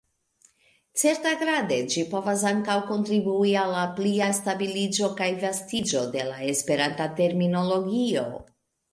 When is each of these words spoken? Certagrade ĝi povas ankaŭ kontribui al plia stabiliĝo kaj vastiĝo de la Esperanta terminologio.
Certagrade 0.99 1.75
ĝi 1.95 2.05
povas 2.13 2.45
ankaŭ 2.51 2.77
kontribui 2.91 3.51
al 3.63 3.73
plia 3.99 4.29
stabiliĝo 4.37 5.09
kaj 5.19 5.27
vastiĝo 5.43 6.01
de 6.15 6.23
la 6.31 6.39
Esperanta 6.55 7.07
terminologio. 7.21 8.25